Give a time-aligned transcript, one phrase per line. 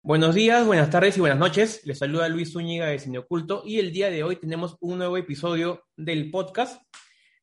[0.00, 1.84] Buenos días, buenas tardes y buenas noches.
[1.84, 5.16] Les saluda Luis Zúñiga de Cine Oculto y el día de hoy tenemos un nuevo
[5.16, 6.80] episodio del podcast.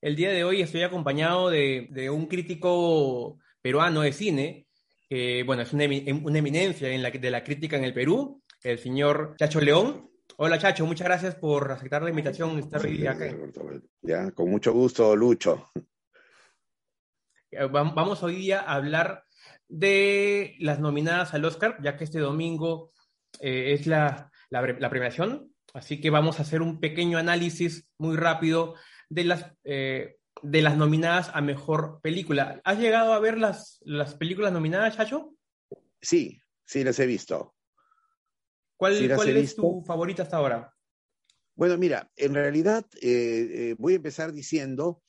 [0.01, 4.67] El día de hoy estoy acompañado de, de un crítico peruano de cine,
[5.09, 5.83] que bueno, es una,
[6.23, 10.09] una eminencia en la, de la crítica en el Perú, el señor Chacho León.
[10.37, 12.57] Hola Chacho, muchas gracias por aceptar la invitación.
[12.57, 13.35] Estar hoy acá.
[14.01, 15.69] Ya, con mucho gusto, Lucho.
[17.69, 19.24] Vamos hoy día a hablar
[19.67, 22.91] de las nominadas al Oscar, ya que este domingo
[23.39, 28.15] eh, es la, la, la, premiación, así que vamos a hacer un pequeño análisis muy
[28.15, 28.75] rápido
[29.09, 32.61] de las, eh, de las nominadas a Mejor Película.
[32.63, 35.35] ¿Has llegado a ver las, las películas nominadas, Chacho?
[36.01, 37.55] Sí, sí las he visto.
[38.77, 39.61] ¿Cuál, Sí cuál he es visto.
[39.61, 40.73] tu favorita hasta ahora?
[41.55, 45.01] Bueno, mira, en realidad eh, voy a empezar diciendo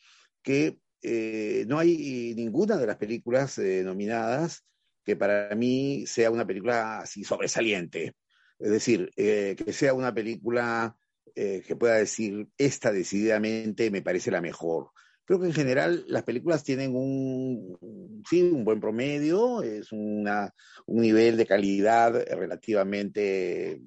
[0.43, 4.65] que eh, no hay ninguna de las películas eh, nominadas
[5.05, 8.17] que para mí sea una película así sobresaliente.
[8.59, 10.97] Es decir, eh, que sea una película
[11.35, 14.89] que pueda decir, esta decididamente me parece la mejor.
[15.27, 20.55] Creo que en general las películas tienen un, sí, un buen promedio, es una,
[20.87, 23.83] un nivel de calidad relativamente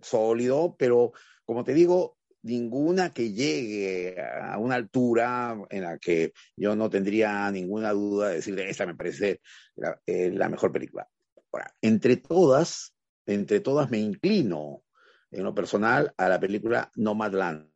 [0.00, 1.12] sólido, pero
[1.44, 7.50] como te digo, ninguna que llegue a una altura en la que yo no tendría
[7.50, 9.40] ninguna duda de decirle, esta me parece
[9.76, 11.08] la, eh, la mejor película.
[11.52, 12.94] Ahora, entre todas,
[13.26, 14.84] entre todas me inclino
[15.30, 17.68] en lo personal a la película Nomadland,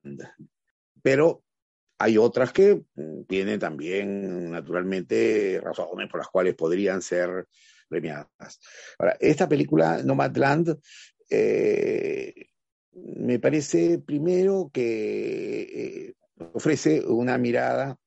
[1.02, 1.44] pero
[1.98, 7.46] hay otras que mm, tienen también naturalmente razones por las cuales podrían ser
[7.88, 8.60] premiadas.
[8.98, 10.78] Ahora, esta película Nomadland
[11.28, 12.51] eh,
[12.94, 16.14] me parece primero que eh,
[16.52, 17.98] ofrece una mirada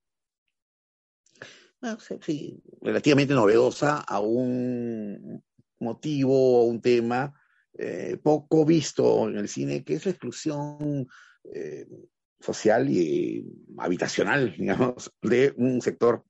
[2.81, 5.43] relativamente novedosa a un
[5.79, 7.33] motivo, a un tema
[7.77, 11.07] eh, poco visto en el cine, que es la exclusión
[11.53, 11.87] eh,
[12.39, 13.45] social y
[13.77, 16.23] habitacional, digamos, de un sector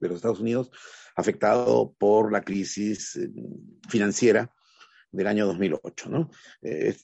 [0.00, 0.70] de los Estados Unidos
[1.14, 3.18] afectado por la crisis
[3.88, 4.52] financiera
[5.10, 6.08] del año 2008.
[6.08, 6.30] ¿no?
[6.62, 6.96] Eh,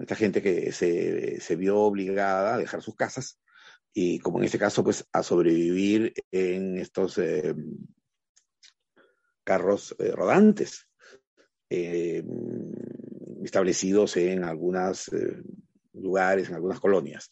[0.00, 3.40] esta gente que se, se, vio obligada a dejar sus casas
[3.92, 7.54] y, como en este caso, pues a sobrevivir en estos eh,
[9.44, 10.88] carros eh, rodantes
[13.42, 15.10] establecidos en algunos
[15.94, 17.30] lugares, en algunas colonias.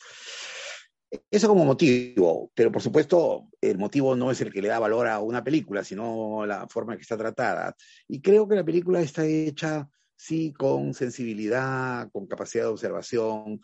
[1.31, 5.09] Eso como motivo, pero por supuesto el motivo no es el que le da valor
[5.09, 7.75] a una película, sino la forma en que está tratada.
[8.07, 13.63] Y creo que la película está hecha sí, con sensibilidad, con capacidad de observación.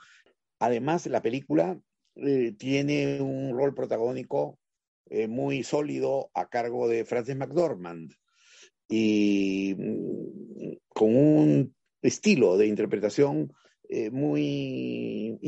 [0.58, 1.78] Además, la película
[2.14, 4.58] eh, tiene un rol protagónico
[5.10, 8.10] eh, muy sólido a cargo de Frances McDormand
[8.88, 13.52] y mm, con un estilo de interpretación
[13.90, 15.38] eh, muy,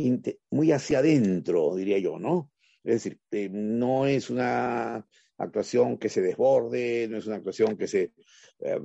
[0.51, 2.51] muy hacia adentro, diría yo, ¿no?
[2.85, 5.07] Es decir, no es una
[5.39, 8.13] actuación que se desborde, no es una actuación que se
[8.61, 8.81] eh,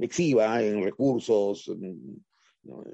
[0.00, 1.70] exhiba en recursos
[2.62, 2.84] ¿no?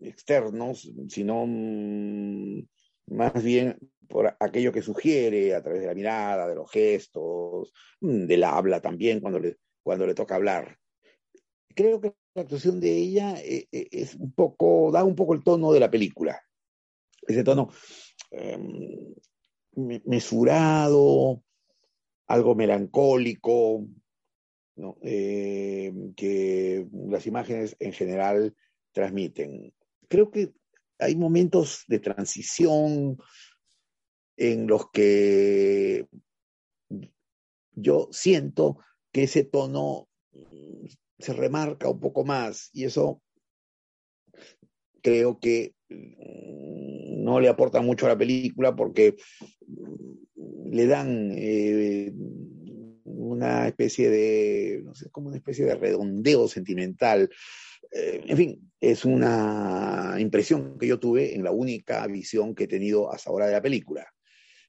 [0.00, 2.62] externos, sino mm,
[3.08, 3.78] más bien
[4.08, 8.80] por aquello que sugiere a través de la mirada, de los gestos, mm, del habla
[8.80, 10.76] también cuando le, cuando le toca hablar.
[11.74, 15.72] Creo que la actuación de ella eh, es un poco, da un poco el tono
[15.72, 16.40] de la película.
[17.26, 17.70] Ese tono
[18.30, 18.58] eh,
[19.76, 21.42] mesurado,
[22.30, 23.88] algo melancólico,
[25.02, 28.54] eh, que las imágenes en general
[28.92, 29.74] transmiten.
[30.06, 30.52] Creo que
[31.00, 33.18] hay momentos de transición
[34.36, 36.06] en los que
[37.72, 38.78] yo siento
[39.10, 40.08] que ese tono
[41.18, 43.20] se remarca un poco más y eso
[45.02, 49.16] creo que no le aporta mucho a la película porque
[50.70, 52.12] le dan eh,
[53.04, 57.28] una especie de, no sé, como una especie de redondeo sentimental.
[57.92, 62.68] Eh, en fin, es una impresión que yo tuve en la única visión que he
[62.68, 64.06] tenido hasta ahora de la película.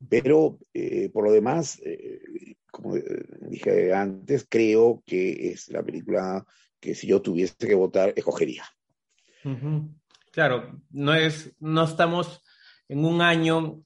[0.10, 1.80] Pero eh, por lo demás,
[2.72, 2.96] como
[3.42, 6.44] dije antes, creo que es la película
[6.80, 8.64] que si yo tuviese que votar, escogería.
[10.32, 12.42] Claro, no es, no estamos
[12.88, 13.84] en un año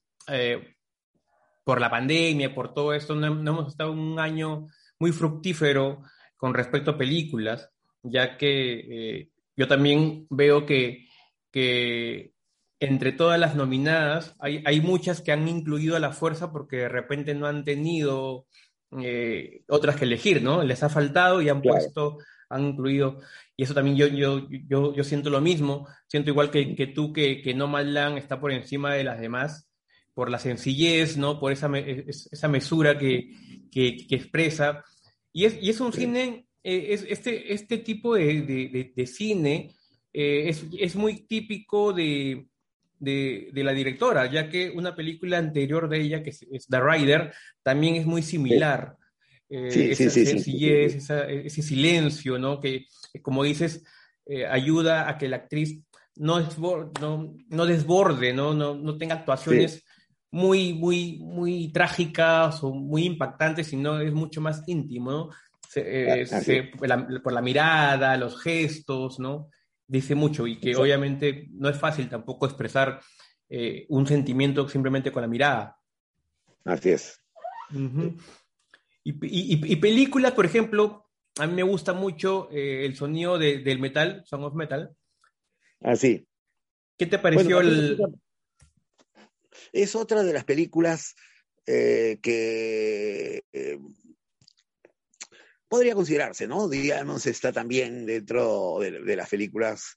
[1.64, 4.66] por la pandemia, por todo esto, no, hemos estado en un año
[4.98, 6.02] muy fructífero
[6.36, 7.70] con respecto a películas,
[8.02, 11.08] ya que yo también veo que,
[11.50, 12.32] que
[12.78, 16.88] entre todas las nominadas, hay, hay, muchas que han incluido a la fuerza porque de
[16.88, 18.46] repente no han tenido
[19.02, 20.62] eh, otras que elegir, ¿no?
[20.62, 23.18] Les ha faltado y han puesto, han incluido,
[23.56, 27.12] y eso también yo, yo, yo, yo siento lo mismo, siento igual que, que tú
[27.12, 29.68] que, que No Land está por encima de las demás,
[30.14, 31.38] por la sencillez, ¿no?
[31.38, 33.30] Por esa, esa mesura que,
[33.70, 34.82] que, que expresa.
[35.32, 39.74] Y es, y es un cine, eh, es, este, este tipo de, de, de cine
[40.12, 42.48] eh, es, es, muy típico de,
[42.98, 47.96] de, la directora, ya que una película anterior de ella, que es, The Rider, también
[47.96, 48.96] es muy similar.
[49.48, 52.60] Eh, sí, esa sí, sencillez, ese silencio, ¿no?
[52.60, 52.86] Que,
[53.22, 53.84] como dices,
[54.26, 55.80] eh, ayuda a que la actriz
[56.16, 56.40] no,
[57.00, 58.54] no, no desborde, ¿no?
[58.54, 59.84] No, no tenga actuaciones
[60.30, 65.30] muy, muy, muy trágicas o muy impactantes, sino es mucho más íntimo, ¿no?
[67.22, 69.50] por la mirada, los gestos, ¿no?
[69.86, 73.00] dice mucho y que obviamente no es fácil tampoco expresar
[73.48, 75.76] eh, un sentimiento simplemente con la mirada.
[76.64, 77.20] Así es.
[79.08, 81.08] Y, películas, por ejemplo,
[81.38, 84.96] a mí me gusta mucho eh, el sonido del metal, Song of Metal.
[85.80, 86.26] Así.
[86.26, 86.32] Ah,
[86.98, 87.98] ¿Qué te pareció el...?
[89.72, 91.14] Es otra de las películas
[91.66, 93.44] eh, que
[95.68, 96.68] podría considerarse, ¿no?
[96.68, 99.96] Digamos, está también dentro de, las películas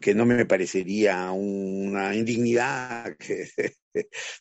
[0.00, 3.48] que no me parecería una indignidad que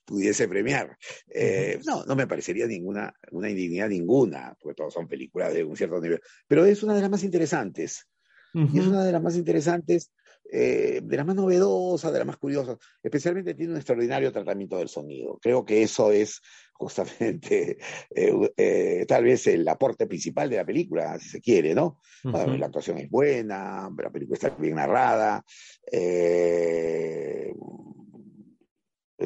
[0.06, 0.98] pudiese premiar.
[1.28, 5.76] Eh, no, no me parecería ninguna una indignidad ninguna, porque todas son películas de un
[5.76, 8.08] cierto nivel, pero es una de las más interesantes.
[8.56, 10.12] Y es una de las más interesantes,
[10.56, 12.78] eh, de las más novedosas, de las más curiosas.
[13.02, 15.40] Especialmente tiene un extraordinario tratamiento del sonido.
[15.42, 17.80] Creo que eso es justamente
[18.16, 21.98] eh, eh, tal vez el aporte principal de la película, si se quiere, ¿no?
[22.24, 25.44] La actuación es buena, la película está bien narrada,
[25.92, 27.58] es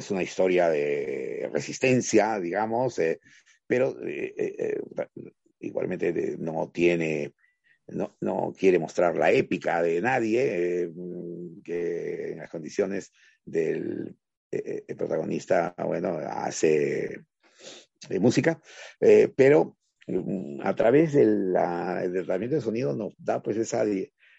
[0.10, 3.02] una historia de resistencia, digamos,
[3.68, 3.98] pero
[5.60, 7.34] igualmente no tiene...
[7.90, 10.92] No, no, quiere mostrar la épica de nadie,
[11.64, 13.14] que en las condiciones
[13.46, 14.16] del
[14.98, 17.26] protagonista, bueno, hace
[18.20, 18.62] música,
[19.00, 23.84] eh, pero mm, a través del tratamiento de sonido nos da pues esa,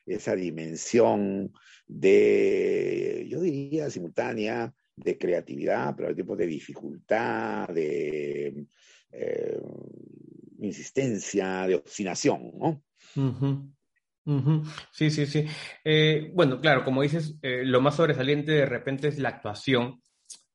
[0.07, 1.53] esa dimensión
[1.87, 8.67] de, yo diría, simultánea, de creatividad, pero al tiempo de dificultad, de
[9.13, 9.61] eh,
[10.59, 12.83] insistencia, de obstinación, ¿no?
[14.93, 15.47] Sí, sí, sí.
[15.85, 20.03] Eh, bueno, claro, como dices, lo más sobresaliente de repente es la actuación,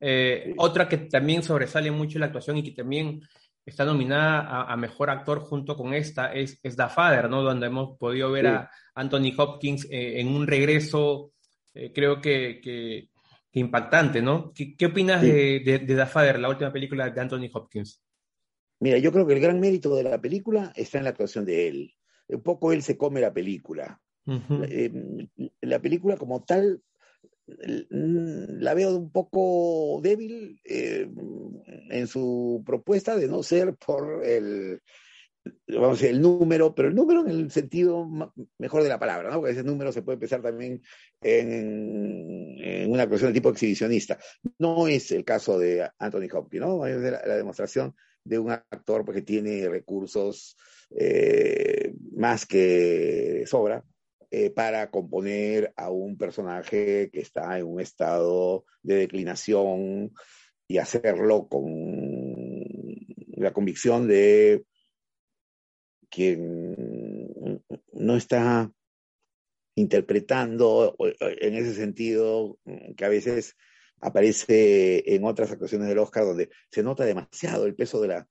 [0.05, 3.21] eh, otra que también sobresale mucho la actuación y que también
[3.65, 7.41] está nominada a, mejor actor junto con esta es, es The Father, ¿no?
[7.41, 11.31] Donde hemos podido ver a Anthony Hopkins eh, en un regreso,
[11.73, 13.11] eh, creo que, que,
[13.53, 14.51] impactante, ¿no?
[14.53, 18.03] ¿Qué, opinas de, de, The Father, la última película de Anthony Hopkins?
[18.81, 21.69] Mira, yo creo que el gran mérito de la película está en la actuación de
[21.69, 21.93] él.
[22.27, 24.01] Un poco él se come la película.
[25.61, 26.81] la película como tal
[27.45, 31.09] la veo un poco débil eh,
[31.89, 34.81] en su propuesta de no ser por el,
[35.67, 38.07] vamos a decir, el número, pero el número en el sentido
[38.57, 39.37] mejor de la palabra, ¿no?
[39.37, 40.81] Porque ese número se puede pensar también
[41.21, 44.17] en, una cuestión de tipo exhibicionista.
[44.59, 46.85] No es el caso de Anthony Hopkins, ¿no?
[46.85, 50.55] Es la, demostración de un actor que tiene recursos
[50.91, 51.92] eh,
[52.23, 53.83] más que sobra
[54.31, 60.13] eh, para componer a un personaje que está en un estado de declinación
[60.65, 61.65] y hacerlo con
[63.35, 64.63] la convicción de
[66.09, 67.61] quien
[67.91, 68.71] no está
[69.75, 72.57] interpretando en ese sentido
[72.95, 73.57] que a veces
[73.99, 78.29] aparece en otras actuaciones del Oscar donde se nota demasiado el peso de la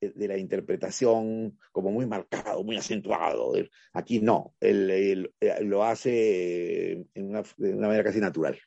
[0.00, 3.52] de la interpretación como muy marcado, muy acentuado.
[3.92, 7.42] Aquí no, él, eh, lo hace de una
[7.88, 8.58] manera casi natural.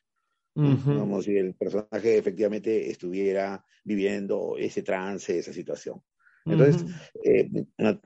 [0.54, 6.02] Como si el personaje efectivamente estuviera viviendo ese trance, esa situación.
[6.44, 6.84] Entonces,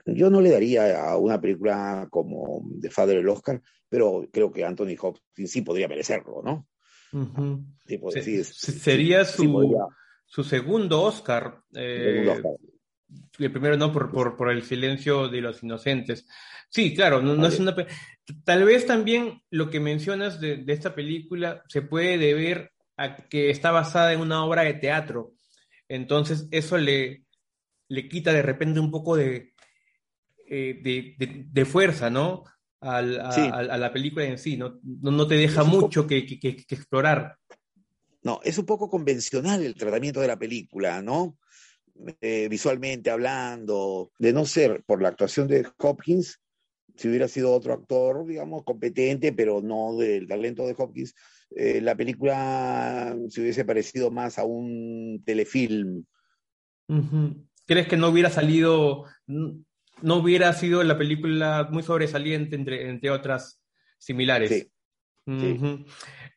[0.05, 4.63] yo no le daría a una película como The Father el Oscar, pero creo que
[4.63, 6.67] Anthony Hopkins sí podría merecerlo, ¿no?
[8.79, 9.77] sería su,
[10.25, 11.61] su segundo Oscar.
[11.73, 12.41] Eh,
[13.39, 16.27] el primero no por, por, el silencio de los inocentes.
[16.69, 17.75] Sí, claro, no, es una...
[18.43, 23.49] Tal vez también lo que mencionas de, de, esta película se puede deber a que
[23.49, 25.33] está basada en una obra de teatro.
[25.87, 27.23] Entonces eso le,
[27.87, 29.53] le quita de repente un poco de,
[30.49, 31.15] eh,
[31.51, 32.43] de, fuerza, ¿no?
[32.79, 36.19] a, la película en sí, no, no, te deja mucho que,
[36.69, 37.37] explorar.
[38.23, 41.37] No, es un poco convencional el tratamiento de la película, ¿no?
[42.21, 46.39] Eh, visualmente hablando, de no ser por la actuación de Hopkins,
[46.95, 51.15] si hubiera sido otro actor, digamos, competente, pero no del talento de Hopkins,
[51.55, 56.05] eh, la película se hubiese parecido más a un telefilm.
[57.65, 63.61] ¿Crees que no hubiera salido, no hubiera sido la película muy sobresaliente entre, entre otras
[63.97, 64.49] similares?
[64.49, 64.71] Sí.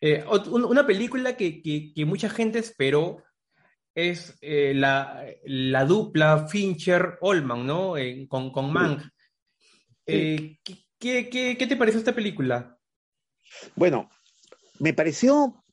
[0.00, 3.22] Eh, una película que, que, mucha gente esperó
[3.94, 7.94] es eh, la, la, dupla Fincher-Olman, ¿no?
[8.28, 9.02] con, con Mank.
[10.06, 10.58] ¿qué,
[10.98, 12.78] qué, qué, te pareció esta película?
[13.74, 14.08] Bueno,
[14.78, 15.64] me pareció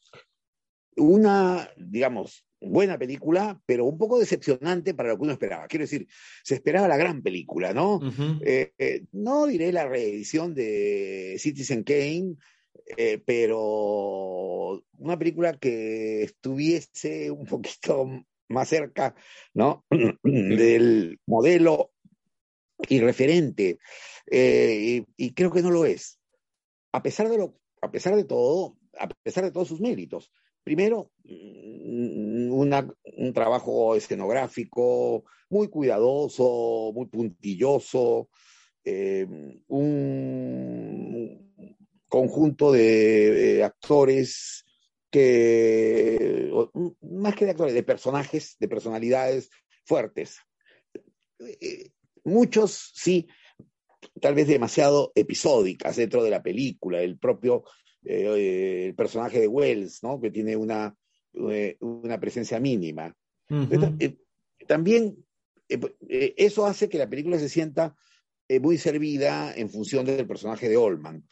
[0.95, 5.67] una, digamos, buena película, pero un poco decepcionante para lo que uno esperaba.
[5.67, 6.07] Quiero decir,
[6.43, 7.99] se esperaba la gran película, ¿no?
[8.41, 12.35] Eh, eh, no diré la reedición de Citizen Kane,
[12.85, 18.07] eh, pero una película que estuviese un poquito
[18.49, 19.15] más cerca,
[19.53, 19.85] ¿no?
[20.23, 21.91] Del modelo
[22.87, 23.79] y referente.
[24.29, 26.19] y, creo que no lo es.
[26.91, 30.31] A pesar de lo, a pesar de todo, a pesar de todos sus méritos.
[30.63, 38.29] Primero, mm, un trabajo escenográfico muy cuidadoso, muy puntilloso,
[38.83, 39.25] eh,
[39.67, 41.46] un
[42.07, 44.65] conjunto de, actores
[45.09, 46.51] que,
[47.01, 49.49] más que de actores, de personajes, de personalidades
[49.85, 50.37] fuertes.
[51.39, 51.91] Eh,
[52.23, 53.27] muchos sí,
[54.21, 57.01] tal vez demasiado episódicas dentro de la película.
[57.01, 57.63] El propio
[58.03, 60.19] eh, el personaje de Wells, ¿no?
[60.19, 60.95] que tiene una,
[61.33, 63.15] eh, una presencia mínima.
[64.67, 65.25] También
[65.69, 67.95] eso hace que la película se sienta
[68.61, 71.25] muy servida en función del personaje de Olman.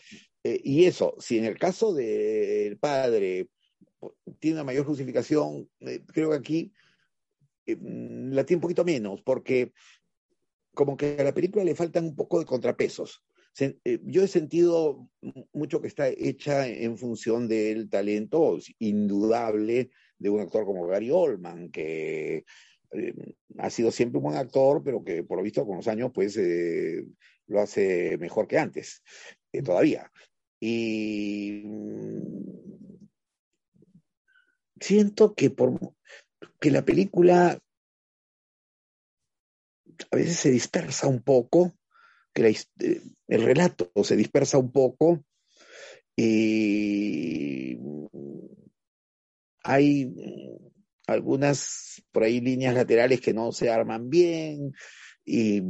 [0.64, 3.50] Y eso, si en el caso del padre
[4.40, 5.70] tiene una mayor justificación,
[6.14, 6.74] creo que aquí
[7.66, 9.74] la tiene un poquito menos, porque
[10.76, 13.24] como que a la película le faltan un poco de contrapesos.
[13.58, 15.10] Eh, yo he sentido
[15.54, 21.72] mucho que está hecha en función del talento indudable de un actor como Gary Oldman,
[21.72, 22.44] que
[22.92, 23.14] eh,
[23.58, 26.36] ha sido siempre un buen actor, pero que por lo visto con los años pues
[26.38, 27.06] eh,
[27.48, 29.02] lo hace mejor que antes,
[29.64, 30.12] todavía.
[30.60, 33.08] Y mm,
[34.80, 35.80] siento que, por,
[36.60, 37.60] que la película
[40.12, 41.74] a veces se dispersa un poco
[42.34, 45.24] que eh, el relato se dispersa un poco
[46.18, 47.78] y
[49.64, 50.14] hay
[51.08, 54.74] algunas por ahí líneas laterales que no se arman bien
[55.26, 55.62] y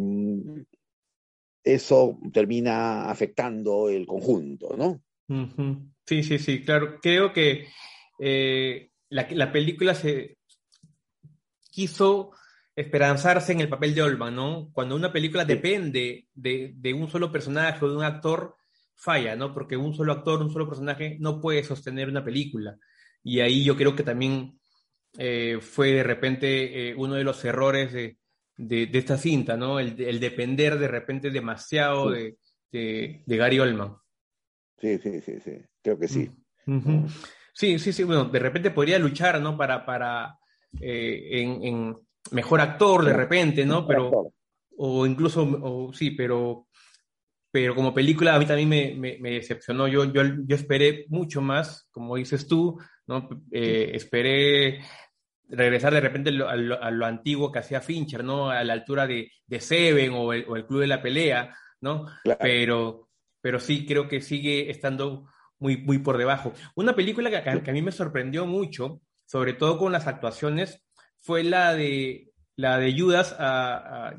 [1.65, 5.01] eso termina afectando el conjunto, ¿no?
[6.05, 6.99] Sí, sí, sí, claro.
[7.01, 7.67] Creo que
[8.19, 10.37] eh, la, la, película se
[11.71, 12.31] quiso
[12.75, 14.69] esperanzarse en el papel de Olman, ¿no?
[14.71, 18.55] Cuando una película depende de, un solo personaje o de un actor,
[18.93, 19.53] falla, ¿no?
[19.53, 22.77] Porque un solo actor, un solo personaje no puede sostener una película.
[23.23, 24.59] Y ahí yo creo que también
[25.17, 28.17] eh, fue de repente eh, uno de los errores de,
[28.57, 29.79] esta cinta, ¿no?
[29.79, 32.37] El, depender de repente demasiado de,
[33.25, 33.95] Gary Oldman.
[34.77, 36.31] Sí, sí, sí, sí, creo que sí.
[37.53, 39.57] Sí, sí, sí, bueno, de repente podría luchar, ¿no?
[39.57, 40.37] Para, para
[40.81, 41.95] eh, en
[42.31, 43.87] mejor actor de repente, ¿no?
[43.87, 44.33] Pero,
[44.77, 46.67] o incluso, o, sí, pero,
[47.51, 48.69] pero como película a mí también
[48.99, 49.87] me, me, decepcionó.
[49.87, 53.29] Yo, yo, yo, esperé mucho más, como dices tú, ¿no?
[53.51, 54.81] Eh, esperé
[55.49, 58.49] regresar de repente a lo, antiguo que hacía Fincher, ¿no?
[58.49, 62.05] A la altura de, de Seven o el, o el, Club de la Pelea, ¿no?
[62.39, 63.09] Pero,
[63.41, 65.27] pero sí creo que sigue estando
[65.59, 66.53] muy, muy por debajo.
[66.75, 70.83] Una película que, que a mí me sorprendió mucho, sobre todo con las actuaciones
[71.19, 73.35] fue la de, la de Judas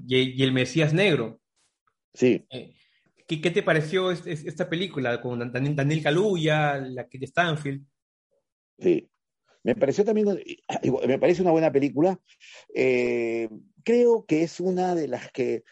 [0.06, 1.40] y, el Mesías Negro.
[2.12, 2.44] Sí.
[2.50, 2.74] Eh,
[3.26, 7.84] ¿qué, te pareció esta película con Daniel Kaluuya, la que de Stanfield?
[8.78, 9.08] Sí.
[9.66, 10.28] Me pareció también,
[11.08, 12.20] me parece una buena película.
[12.72, 13.48] Eh,
[13.82, 15.64] creo que es una de las que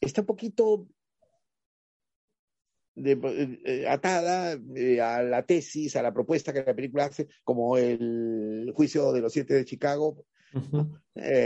[0.00, 0.88] está un poquito
[2.94, 9.12] de, atada a la tesis, a la propuesta que la película hace, como el juicio
[9.12, 10.24] de los siete de Chicago.
[11.12, 11.44] quiero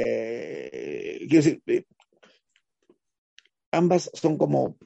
[1.28, 1.60] decir,
[3.72, 4.78] ambas son como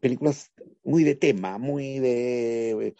[0.00, 0.52] películas
[0.84, 2.94] muy de tema, muy de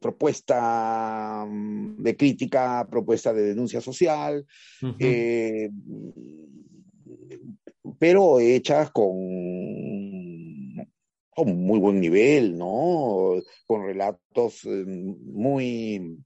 [0.00, 4.46] propuesta mm, de crítica, propuesta de denuncia social,
[4.98, 5.70] eh,
[7.98, 9.14] pero hechas con,
[11.30, 13.34] con muy buen nivel, ¿no?
[13.66, 16.18] Con relatos eh, muy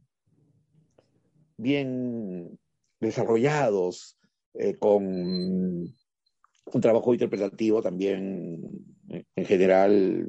[1.56, 2.58] bien
[3.00, 4.18] desarrollados,
[4.54, 8.60] eh, con un trabajo interpretativo también
[9.08, 10.28] en general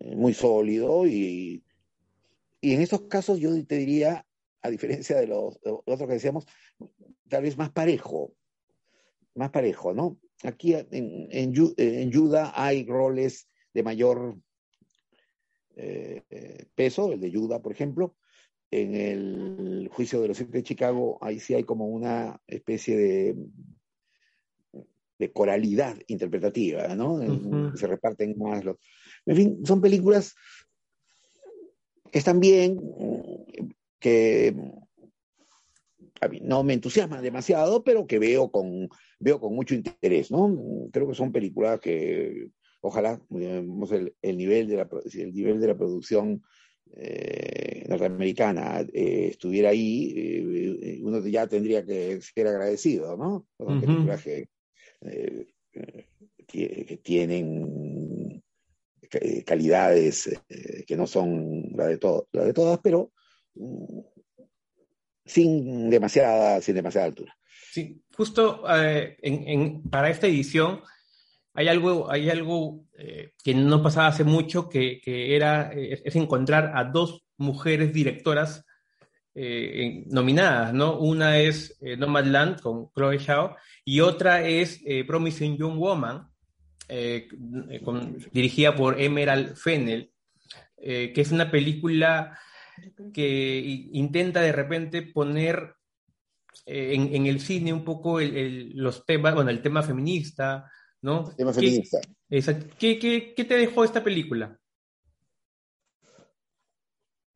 [0.00, 1.62] muy sólido y
[2.64, 4.26] y en estos casos yo te diría,
[4.62, 6.46] a diferencia de los, otros que decíamos,
[7.28, 8.32] tal vez más parejo,
[9.34, 10.18] más parejo, ¿no?
[10.42, 12.12] Aquí en, en,
[12.54, 14.38] hay roles de mayor
[15.76, 16.22] eh,
[16.74, 18.16] peso, el de Yuda, por ejemplo.
[18.70, 23.36] En el juicio de los siete de Chicago, ahí sí hay como una especie de,
[25.18, 27.20] de coralidad interpretativa, ¿no?
[27.76, 28.76] Se reparten más los...
[29.26, 30.34] En fin, son películas
[32.18, 32.80] están bien,
[33.98, 34.54] que
[36.20, 40.88] a mí no me entusiasman demasiado, pero que veo con, veo con mucho interés, ¿no?
[40.92, 42.48] Creo que son películas que
[42.80, 46.42] ojalá el, el, nivel de la, el nivel de la producción
[46.96, 53.46] eh, norteamericana eh, estuviera ahí, eh, uno ya tendría que ser agradecido, ¿no?
[53.58, 54.48] Son películas que,
[56.46, 57.66] que, tienen
[59.44, 61.98] calidades eh, que no son la de,
[62.32, 63.12] la de todas, pero
[63.54, 64.00] mm,
[65.24, 67.36] sin demasiada, sin demasiada altura.
[67.72, 69.16] Sí, justo eh,
[69.90, 70.80] para esta edición
[71.54, 72.84] hay algo, hay algo
[73.42, 78.64] que no pasaba hace mucho, que, era, es, encontrar a dos mujeres directoras
[79.34, 80.98] nominadas, ¿no?
[80.98, 86.28] Una es Nomadland con Chloe Zhao y otra es Promising Young Woman
[86.88, 87.28] eh,
[88.32, 90.12] dirigida por Emerald Fennel,
[90.76, 92.38] eh, que es una película
[93.12, 95.74] que intenta de repente poner
[96.66, 100.70] eh, en, el cine un poco los temas, bueno, el tema feminista,
[101.00, 101.34] ¿no?
[101.34, 102.00] tema feminista.
[102.28, 104.58] ¿Qué, te dejó esta película?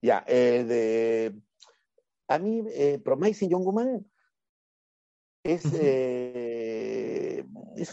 [0.02, 1.34] Ya, de,
[2.28, 2.62] a mí,
[3.02, 4.06] Promising Young Woman
[5.42, 5.74] es, es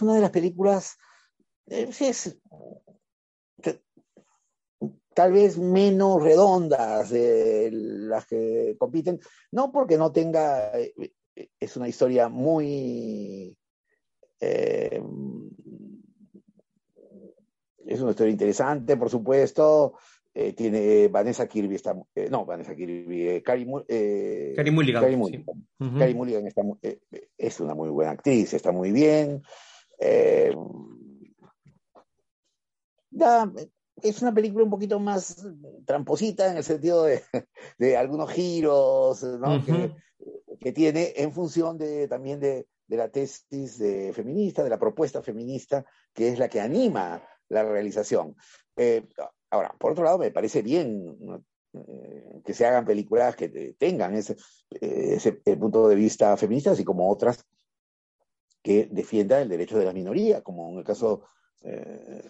[0.02, 1.15] una de las películas eh,
[1.68, 2.38] es
[5.14, 9.20] tal vez menos redondas de las que compiten,
[9.52, 10.94] no porque no tenga, eh,
[11.60, 13.58] es una historia muy,
[14.42, 15.02] eh,
[17.86, 19.94] es una historia interesante, por supuesto,
[20.58, 21.96] tiene Vanessa Kirby, está,
[22.30, 23.66] no, Vanessa Kirby, Carrie,
[25.16, 25.46] Mulligan.
[25.98, 26.52] Carrie Mulligan,
[27.38, 29.42] es una muy buena actriz, está muy bien
[34.02, 35.46] es una película un poquito más
[35.86, 37.24] tramposita en el sentido de,
[37.98, 39.26] algunos giros
[40.60, 45.86] que, tiene en función de, también de, la tesis de feminista, de la propuesta feminista,
[46.14, 48.36] que es la que anima la realización.
[48.76, 49.08] Eh,
[49.50, 51.18] ahora, por otro lado, me parece bien
[51.74, 54.36] eh, que se hagan películas que tengan ese,
[54.70, 57.46] ese punto de vista feminista, así como otras
[58.62, 61.22] que defiendan el derecho de la minoría, como en el caso
[61.68, 62.22] eh,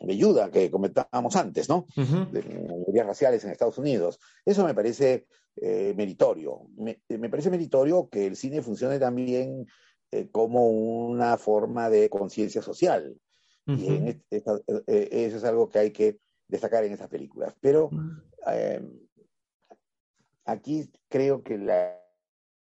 [0.00, 1.86] de ayuda que comentábamos antes, ¿no?
[1.94, 4.18] De minorías raciales en Estados Unidos.
[4.42, 6.62] Eso me parece eh, meritorio.
[6.78, 9.66] Me, parece meritorio que el cine funcione también
[10.10, 13.20] eh, como una forma de conciencia social.
[13.66, 17.54] Y eso es algo que hay que destacar en estas películas.
[17.60, 17.90] Pero
[20.46, 21.96] aquí creo que la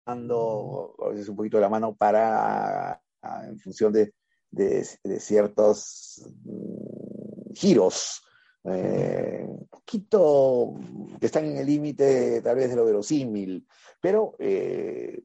[0.04, 3.00] ando a veces un poquito de la mano para
[3.44, 4.12] en función de
[4.52, 4.84] de,
[5.18, 8.22] ciertos mm, giros,
[8.64, 10.74] eh, un poquito
[11.18, 13.66] que están en el límite tal vez de lo verosímil,
[14.00, 15.22] pero eh,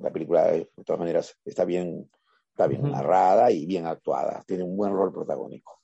[0.00, 2.08] la película de todas maneras está bien,
[2.50, 5.78] está bien narrada y bien actuada, tiene un buen rol protagónico.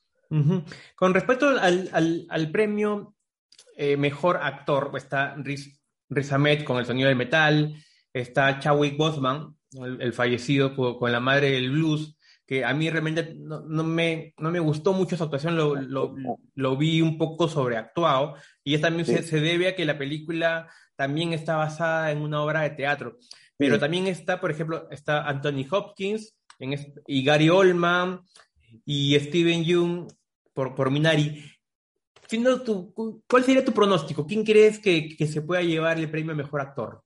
[0.96, 3.14] Con respecto al, premio
[3.76, 5.80] eh, Mejor Actor, está Riz,
[6.33, 7.72] Ahmed con El Sonido del Metal,
[8.12, 13.62] está Chadwick Boseman, el, fallecido con La Madre del Blues, que a mí realmente no,
[13.62, 16.14] me, no me gustó mucho esa actuación, lo, lo,
[16.54, 21.57] lo vi un poco sobreactuado, y también se, debe a que la película también está
[21.57, 23.18] basada en una obra de teatro,
[23.57, 26.74] pero también está, por ejemplo, está Anthony Hopkins en,
[27.07, 28.20] y Gary Oldman
[28.85, 30.09] y Steven Yeun
[30.52, 31.50] por, por Minari.
[32.28, 34.26] Tu, ¿Cuál sería tu pronóstico?
[34.26, 37.04] ¿Quién crees que, que se pueda llevar el premio mejor actor?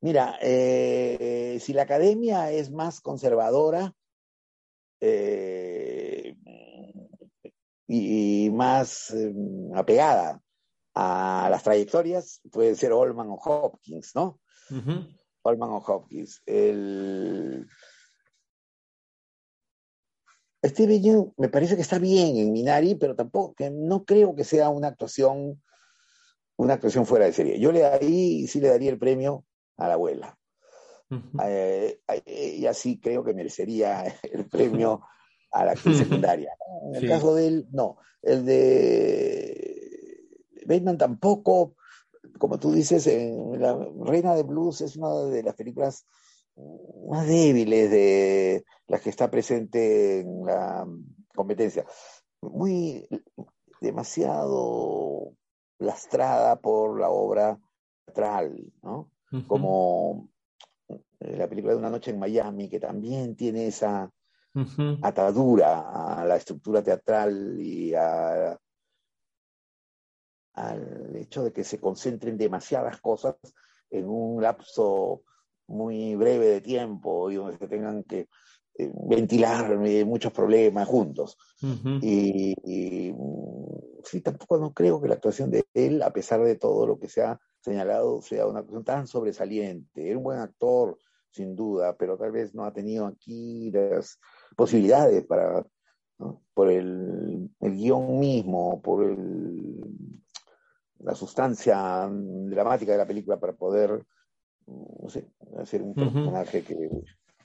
[0.00, 3.92] Mira, eh, si la academia es más conservadora
[5.00, 6.36] eh,
[7.88, 9.34] y, más eh,
[9.74, 10.40] apegada
[10.94, 14.40] a las trayectorias, puede ser Olman o Hopkins, ¿no?
[15.42, 16.42] Olman o Hopkins.
[16.46, 17.66] El...
[20.64, 24.44] Steve Yeun me parece que está bien en Minari, pero tampoco, que no creo que
[24.44, 25.60] sea una actuación,
[26.56, 27.58] una actuación fuera de serie.
[27.58, 29.44] Yo le daría, sí le daría el premio
[29.78, 30.38] a la abuela.
[31.42, 35.00] Eh, eh, y así creo que merecería el premio
[35.50, 36.52] a la actriz secundaria.
[36.92, 37.96] En el caso de él, no.
[38.20, 39.78] El de
[40.66, 41.76] Bateman tampoco,
[42.38, 46.06] como tú dices, en La Reina de Blues es una de las películas
[47.08, 50.86] más débiles de las que está presente en la
[51.34, 51.86] competencia.
[52.42, 53.08] Muy
[53.80, 55.32] demasiado
[55.78, 57.58] lastrada por la obra
[58.04, 59.10] teatral, ¿no?
[59.46, 60.30] Como
[60.88, 64.10] eh, la película de Una noche en Miami, que también tiene esa
[65.02, 68.58] atadura a la estructura teatral y al
[71.14, 73.36] hecho de que se concentren demasiadas cosas
[73.90, 75.22] en un lapso
[75.68, 78.28] muy breve de tiempo y donde se tengan que
[78.78, 81.36] eh, ventilar eh, muchos problemas juntos.
[82.02, 86.56] y, y, mm, sí, tampoco no creo que la actuación de él, a pesar de
[86.56, 90.08] todo lo que se ha señalado sea una cosa tan sobresaliente.
[90.08, 90.98] Era un buen actor,
[91.30, 94.18] sin duda, pero tal vez no ha tenido aquí las
[94.56, 95.64] posibilidades para,
[96.54, 99.80] por el, el, guion mismo, por el,
[101.00, 104.04] la sustancia dramática de la película para poder,
[104.66, 106.88] no sé, hacer un personaje que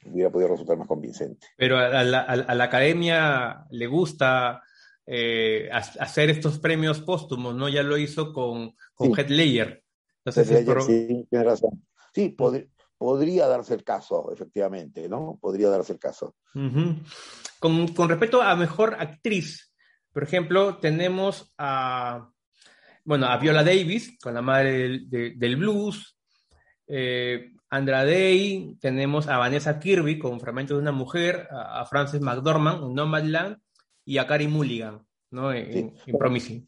[0.05, 1.47] hubiera podido resultar más convincente.
[1.57, 4.61] Pero a la, a la academia le gusta
[5.05, 7.67] eh, hacer estos premios póstumos, ¿no?
[7.67, 9.82] Ya lo hizo con, con sí.
[10.25, 10.81] Ledger.
[10.81, 11.83] Sí, tiene razón.
[12.13, 12.35] Sí,
[12.97, 15.37] podría darse el caso, efectivamente, ¿no?
[15.41, 16.35] Podría darse el caso.
[17.59, 19.73] con, con, respecto a mejor actriz,
[20.11, 22.29] por ejemplo, tenemos a,
[23.03, 26.17] bueno, a Viola Davis, con la madre del, de, del blues,
[26.87, 32.21] eh, Andra Day, tenemos a Vanessa Kirby con Fragmentos de una mujer, a, a Frances
[32.21, 33.57] McDormand en Nomadland
[34.05, 35.51] y a Carrie Mulligan, ¿no?
[35.51, 36.01] En, sí.
[36.05, 36.67] en Promising.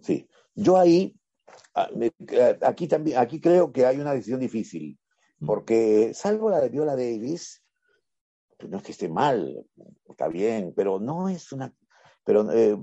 [0.00, 1.14] Sí, yo ahí
[2.62, 4.98] aquí también, aquí creo que hay una decisión difícil,
[5.40, 5.46] mm.
[5.46, 7.62] porque salvo la de Viola Davis,
[8.58, 9.66] pues no es que esté mal,
[10.08, 11.74] está bien, pero no es una,
[12.24, 12.76] pero eh,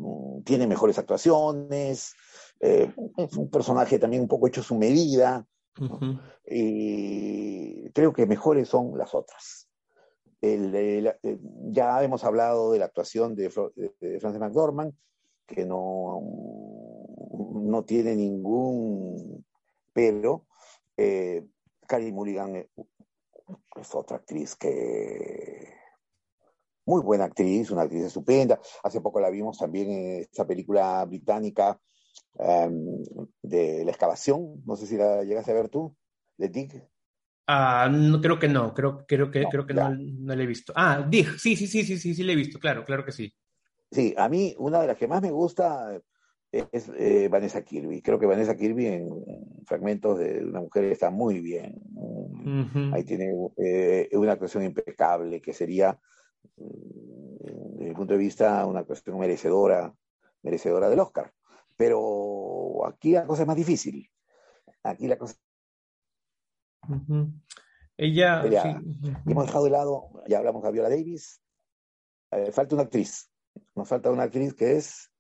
[0.46, 2.14] tiene mejores actuaciones,
[2.60, 5.46] eh, es un personaje también un poco hecho a su medida,
[5.80, 6.22] uh -huh.
[6.46, 9.68] y creo que mejores son las otras.
[10.42, 11.40] El, el, el,
[11.72, 14.94] ya hemos hablado de la actuación de, de, de Frances McDormand,
[15.48, 16.22] que no
[17.54, 19.46] no tiene ningún
[19.94, 20.48] pero.
[20.98, 21.46] Eh,
[21.88, 22.56] Carrie Mulligan
[23.76, 25.74] es otra actriz que
[26.86, 28.60] muy buena actriz, una actriz estupenda.
[28.84, 31.80] Hace poco la vimos también en esta película británica
[32.34, 33.04] um,
[33.42, 34.62] de la excavación.
[34.66, 35.96] No sé si la llegaste a ver tú,
[36.38, 36.90] de Dick.
[37.48, 40.48] Ah, no, creo que no, creo, creo que, no, creo que no, no la he
[40.48, 40.72] visto.
[40.76, 43.34] Ah, Dig, sí, sí, sí, sí, sí, sí, la he visto, claro, claro que sí.
[43.92, 46.02] Sí, a mí una de las que más me gusta
[46.54, 48.02] es eh, Vanessa Kirby.
[48.02, 49.10] Creo que Vanessa Kirby en
[49.66, 51.82] fragmentos de una mujer está muy bien.
[51.96, 52.94] Uh -huh.
[52.94, 56.00] Ahí tiene eh, una actuación impecable que sería,
[56.58, 59.94] mm, desde mi punto de vista, una actuación merecedora,
[60.44, 61.34] merecedora del Oscar.
[61.76, 64.08] Pero aquí la cosa es más difícil.
[64.84, 65.36] Aquí la cosa.
[66.88, 67.42] Uh -huh.
[67.98, 68.44] Ella.
[68.44, 69.12] Sí.
[69.26, 71.42] Hemos dejado de lado, ya hablamos de Viola Davis.
[72.30, 73.30] Eh, falta una actriz.
[73.76, 75.13] Nos falta una actriz que es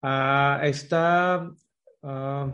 [0.00, 1.50] Uh, está
[2.02, 2.52] uh,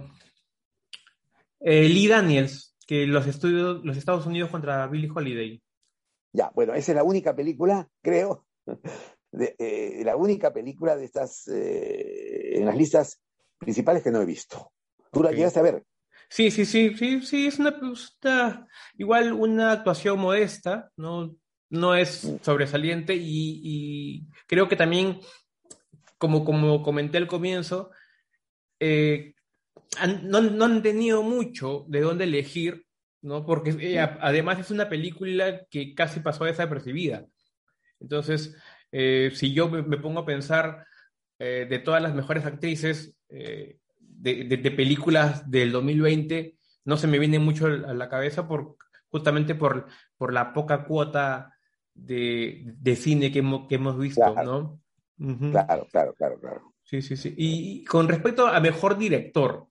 [1.60, 5.62] eh, Lee Daniels, que los estudios, los Estados Unidos contra Billie Holiday.
[6.32, 8.46] Ya, bueno, esa es la única película, creo,
[9.32, 13.20] de, eh, la única película de estas eh, en las listas
[13.58, 14.72] principales que no he visto.
[15.12, 15.84] ¿Tú la llegaste a ver?
[16.28, 17.78] Sí, sí, sí, sí, sí, es una,
[18.22, 18.66] una,
[18.98, 21.34] igual una actuación modesta, no,
[21.70, 22.36] no es mm.
[22.42, 25.20] sobresaliente y, y creo que también
[26.24, 27.90] como, como comenté al comienzo,
[28.80, 29.34] eh,
[29.98, 32.86] han, no, no, han tenido mucho de dónde elegir,
[33.20, 33.44] ¿no?
[33.44, 37.26] Porque eh, además es una película que casi pasó desapercibida.
[38.00, 38.56] Entonces,
[38.90, 40.86] eh, si yo me, me, pongo a pensar
[41.38, 46.56] de todas las mejores actrices de, de, de, películas del 2020,
[46.86, 48.78] no se me viene mucho a la cabeza por,
[49.10, 51.54] justamente por, por la poca cuota
[51.92, 54.52] de, de cine que hemos, que hemos visto, claro.
[54.62, 54.83] ¿no?
[55.16, 56.74] Claro, claro, claro, claro.
[56.82, 57.34] Sí, sí, sí.
[57.36, 59.68] Y con respecto a mejor director,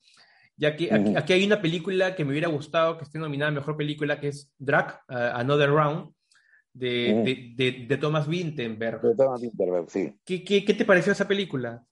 [0.56, 3.76] ya que aquí, hay una película que me hubiera gustado que esté nominada a mejor
[3.76, 6.14] película, que es Drag, Another Round,
[6.74, 9.02] de, de, Thomas Winterberg.
[9.02, 10.20] De Thomas Winterberg, sí.
[10.26, 11.86] ¿Qué, qué, qué te pareció esa película?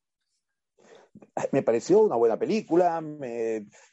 [1.52, 3.04] Me pareció una buena película,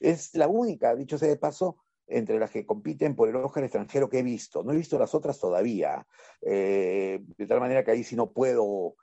[0.01, 4.09] es la única, dicho sea de paso, entre las que compiten por el Oscar extranjero
[4.09, 4.62] que he visto.
[4.62, 6.07] No he visto las otras todavía,
[6.40, 8.97] eh, de tal manera que ahí sí no puedo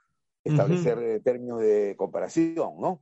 [0.46, 3.00] establecer términos de comparación, ¿no?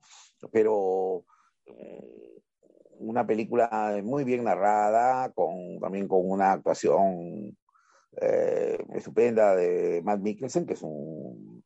[0.50, 1.24] Pero
[1.66, 7.56] mm, una película muy bien narrada, con, también con una actuación
[8.20, 11.64] eh, estupenda de Matt Mikkelsen, que es un,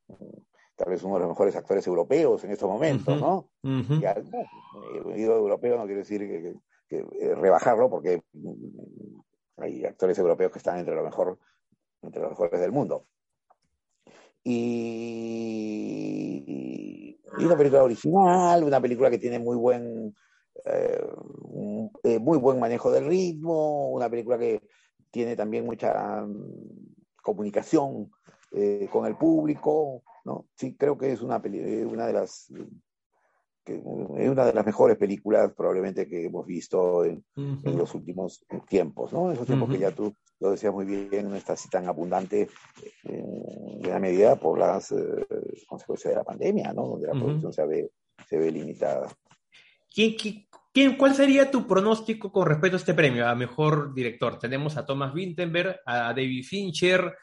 [0.76, 3.50] tal vez uno de los mejores actores europeos en estos momentos, ¿no?
[3.62, 6.20] y, digo europeo no quiere decir
[6.88, 9.20] que, eh, rebajarlo, porque mm,
[9.58, 11.38] hay actores europeos que están entre lo mejor,
[12.02, 13.06] entre los mejores del mundo.
[14.50, 16.34] Y,
[17.38, 20.14] una película original, una película que tiene muy buen,
[20.64, 24.62] eh, muy buen manejo del ritmo, una película que
[25.10, 28.10] tiene también mucha mm, comunicación
[28.52, 30.46] eh, con el público, ¿no?
[30.54, 32.50] Sí, creo que es una, eh, una de las
[33.66, 39.30] es una de las mejores películas probablemente que hemos visto en, los últimos tiempos, ¿no?
[39.30, 42.48] Esos tiempos que ya tú lo decías muy bien, no está así tan abundante
[43.04, 45.26] en buena medida por las eh,
[45.66, 46.86] consecuencias de la pandemia, ¿no?
[46.86, 47.90] Donde la producción se ve,
[48.28, 49.08] se ve limitada.
[49.92, 50.14] ¿Quién,
[50.72, 54.38] quién, cuál sería tu pronóstico con respecto a este premio, a mejor director?
[54.38, 57.16] Tenemos a Thomas Winterberg, a David Fincher,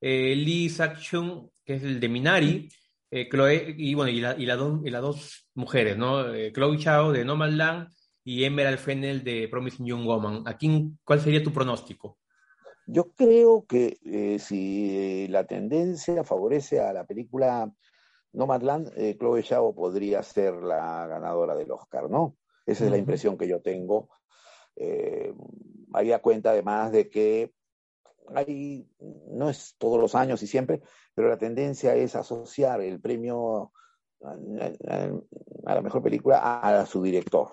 [0.00, 2.68] eh, Lee Sak-chung, que es el de Minari,
[3.10, 6.32] eh, Chloe, y bueno, y, la, y, las dos mujeres, ¿no?
[6.32, 7.88] Eh, Chloe Chao de No Land
[8.24, 10.42] y Emerald Fennel de Promising Young Woman.
[10.46, 12.18] ¿A quién, ¿Cuál sería tu pronóstico?
[12.86, 17.72] Yo creo que si la tendencia favorece a la película
[18.34, 22.36] Nomadland, eh, Chloe Zhao podría ser la ganadora del Oscar, ¿no?
[22.66, 24.08] Esa es la impresión que yo tengo.
[24.76, 25.32] Eh,
[25.92, 27.52] había cuenta además de que
[28.34, 28.88] hay,
[29.28, 30.80] no es todos los años y siempre,
[31.14, 33.72] pero la tendencia es asociar el premio
[34.22, 37.52] a, la mejor película a, su director.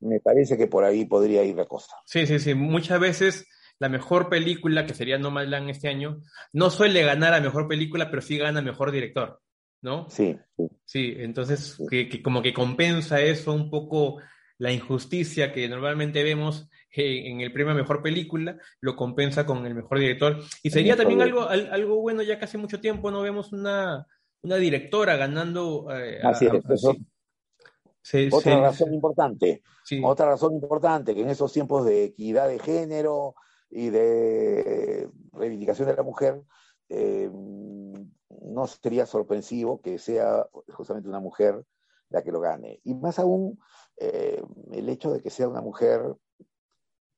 [0.00, 1.94] Me parece que por ahí podría ir la cosa.
[2.04, 2.54] Sí, sí, sí.
[2.54, 3.46] Muchas veces
[3.78, 6.20] la mejor película, que sería Nomadland este año,
[6.52, 9.40] no suele ganar a mejor película, pero sí gana mejor director.
[9.84, 10.08] ¿no?
[10.08, 10.36] Sí.
[10.84, 14.18] Sí, entonces Que, como que compensa eso un poco
[14.56, 19.74] la injusticia que normalmente vemos en el premio a mejor película, lo compensa con el
[19.74, 20.40] mejor director.
[20.62, 24.06] Y sería también algo, algo bueno, ya que hace mucho tiempo no vemos una,
[24.42, 25.88] una directora ganando.
[25.92, 29.62] Eh, así es, otra razón importante,
[30.02, 33.34] otra razón importante, que en esos tiempos de equidad de género
[33.74, 36.40] y de reivindicación de la mujer,
[36.88, 41.64] eh, no sería sorpresivo que sea justamente una mujer
[42.08, 42.80] la que lo gane.
[42.84, 43.58] Y más aún
[43.96, 46.02] eh, el hecho de que sea una mujer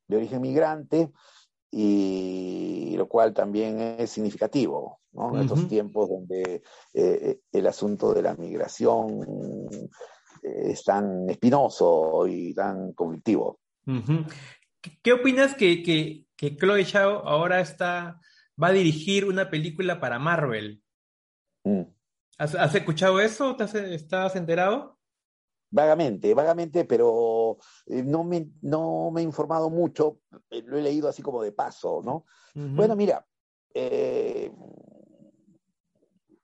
[0.09, 1.13] de origen migrante,
[1.71, 6.63] y lo cual también es significativo, En estos tiempos donde
[6.95, 9.69] eh, el asunto de la migración
[10.43, 13.59] es tan espinoso y tan conflictivo.
[15.03, 18.21] ¿Qué opinas que, que, que Chloe Zhao ahora está,
[18.63, 20.83] va a dirigir una película para Marvel?
[21.65, 21.83] Mm.
[22.39, 23.57] ¿Has, escuchado eso?
[23.57, 24.99] ¿Te ¿Estás enterado?
[25.71, 30.21] Vagamente, vagamente, pero eh, no, me, no me he informado mucho,
[30.51, 32.25] eh, lo he leído así como de paso, ¿no?
[32.55, 33.27] Bueno, mira,
[33.75, 34.51] eh,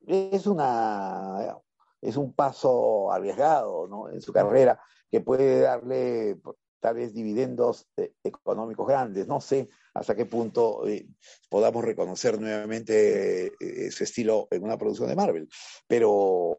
[0.06, 1.56] es una
[2.02, 4.10] es un paso arriesgado ¿no?
[4.10, 4.78] en su carrera
[5.10, 6.38] que puede darle
[6.82, 9.28] tal vez dividendos eh, económicos grandes.
[9.28, 11.06] No sé hasta qué punto eh,
[11.48, 15.48] podamos reconocer nuevamente eh, ese estilo en una producción de Marvel,
[15.86, 16.56] pero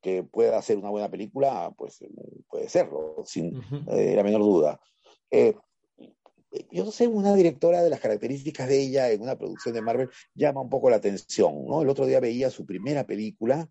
[0.00, 2.02] que pueda hacer una buena película, pues
[2.48, 4.80] puede serlo, sin la menor duda.
[6.70, 10.08] yo no sé, una directora de las características de ella en una producción de Marvel
[10.34, 11.82] llama un poco la atención, ¿no?
[11.82, 13.68] El otro día veía su primera película,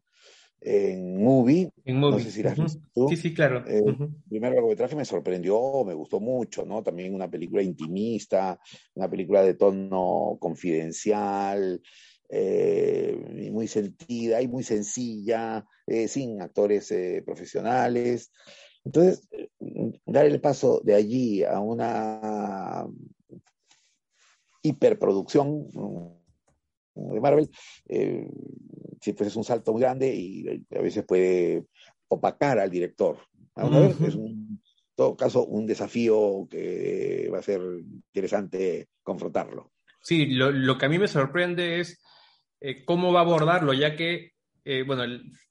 [0.61, 1.69] en Movie.
[1.85, 3.63] En No sé si la has visto Sí, sí, claro.
[3.67, 3.81] Eh,
[4.27, 6.83] Primero largometraje me sorprendió, me gustó mucho, ¿no?
[6.83, 8.59] También una película intimista,
[8.95, 11.81] una película de tono confidencial,
[12.29, 18.31] eh, muy sentida y muy sencilla, eh, sin actores eh, profesionales.
[18.83, 19.27] Entonces,
[20.05, 22.87] dar el paso de allí a una
[24.61, 25.67] hiperproducción
[26.95, 27.49] de Marvel,
[27.87, 28.29] eh,
[28.99, 31.65] siempre es un salto muy grande y a veces puede
[32.07, 33.17] opacar al director.
[33.55, 34.61] es en
[34.95, 37.61] todo caso un desafío que va a ser
[38.11, 39.71] interesante confrontarlo.
[40.01, 42.01] Sí, lo, que a mí me sorprende es
[42.61, 44.33] eh, cómo va a abordarlo, ya que
[44.65, 45.03] eh, bueno,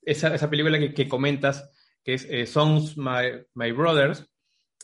[0.03, 1.71] esa, esa película que, que, comentas,
[2.05, 4.29] que es eh, Songs My, My Brothers,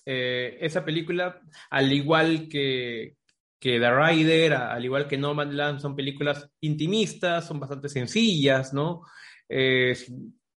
[0.06, 3.16] eh, esa película, al igual que,
[3.64, 8.74] que The Rider, al igual que No Man's Land, son películas intimistas, son bastante sencillas,
[8.74, 9.04] ¿no?
[9.48, 9.96] Eh,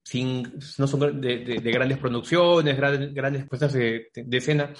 [0.02, 4.72] sin, no son de, de, de, grandes producciones, grandes, grandes puestas de, de, escena,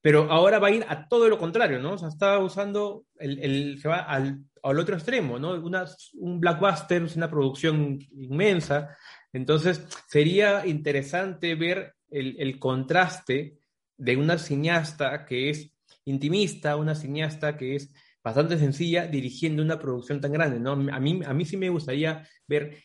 [0.00, 1.94] pero ahora va a ir a todo lo contrario, ¿no?
[1.94, 5.54] O sea, está usando, el, el se va al, al, otro extremo, ¿no?
[5.54, 8.96] Una, un blockbuster, una producción inmensa,
[9.32, 13.58] entonces sería interesante ver el, el contraste
[13.96, 15.72] de una cineasta que es
[16.10, 17.92] intimista, una cineasta que es
[18.22, 20.72] bastante sencilla dirigiendo una producción tan grande, ¿no?
[20.72, 22.76] A mí, a mí sí me gustaría ver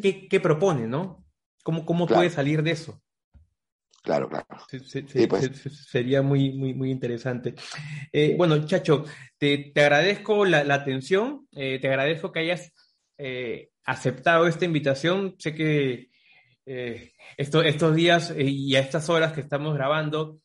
[0.00, 1.24] qué, qué propone, ¿no?
[1.62, 2.20] ¿Cómo, cómo claro.
[2.20, 3.02] puede salir de eso?
[4.02, 4.46] Claro, claro.
[4.68, 5.44] Se, se, sí, pues.
[5.56, 7.54] se, sería muy, muy, muy interesante.
[8.12, 9.04] Eh, bueno, Chacho,
[9.38, 12.72] te, te agradezco la, la atención, eh, te agradezco que hayas
[13.16, 15.36] eh, aceptado esta invitación.
[15.38, 16.10] Sé que
[17.36, 20.38] esto, estos días y a estas horas que estamos grabando,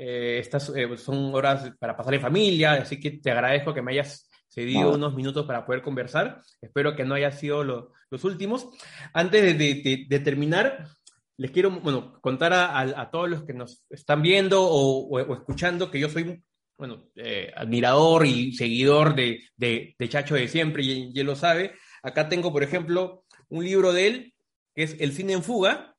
[0.00, 4.94] estas son horas para pasar en familia, así que te agradezco que me hayas cedido
[4.94, 6.40] unos minutos para poder conversar.
[6.60, 8.68] Espero que no haya sido lo, los últimos.
[9.12, 10.88] Antes de, de, de, terminar,
[11.36, 15.22] les quiero bueno, contar a, a, a, todos los que nos están viendo o, o,
[15.22, 16.42] o escuchando que yo soy
[16.80, 21.74] bueno, eh, admirador y seguidor de, de, Chacho de siempre, y, y él lo sabe.
[22.02, 24.34] Acá tengo, por ejemplo, un libro de él,
[24.74, 25.94] que es El cine en fuga,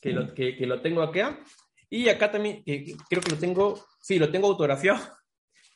[0.00, 1.40] que lo, que, que lo tengo acá.
[1.92, 4.98] Y acá también, creo que lo tengo, sí, lo tengo autografiado.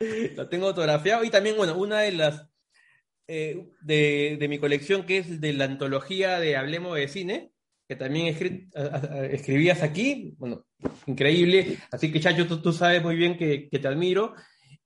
[0.35, 1.23] lo tengo autografiado.
[1.25, 2.49] Y también, bueno, una de las
[3.29, 7.53] eh, de, de, mi colección, que es de la antología de Hablemos de Cine,
[7.87, 8.67] que también escri
[9.31, 10.35] escribías aquí.
[10.39, 10.65] Bueno,
[11.05, 11.77] increíble.
[11.93, 14.35] Así que, Chacho, tú, tú sabes muy bien que, que, te admiro.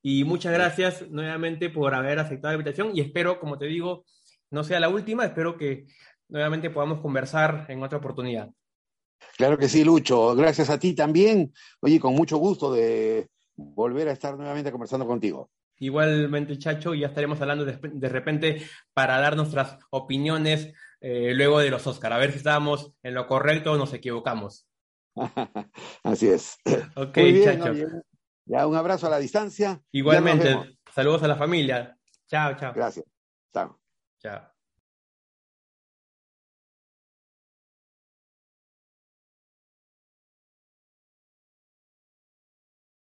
[0.01, 2.91] Y muchas gracias nuevamente por haber aceptado la invitación.
[2.93, 4.03] Y espero, como te digo,
[4.49, 5.23] no sea la última.
[5.23, 5.85] Espero que
[6.27, 8.49] nuevamente podamos conversar en otra oportunidad.
[9.37, 10.35] Claro que sí, Lucho.
[10.35, 11.53] Gracias a ti también.
[11.81, 15.49] Oye, con mucho gusto de volver a estar nuevamente conversando contigo.
[15.79, 18.61] Igualmente, Chacho, ya estaremos hablando de, de repente
[18.93, 23.25] para dar nuestras opiniones eh, luego de los Oscar, a ver si estábamos en lo
[23.25, 24.67] correcto o nos equivocamos.
[26.03, 26.57] Así es.
[26.95, 27.87] Ok, bien, Chacho.
[28.45, 29.81] Ya un abrazo a la distancia.
[29.91, 31.97] Igualmente, saludos a la familia.
[32.27, 32.73] Chao, chao.
[32.73, 33.05] Gracias.
[33.51, 33.79] Chao.
[34.19, 34.50] Chao.